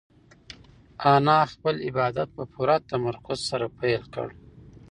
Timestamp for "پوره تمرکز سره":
2.53-3.67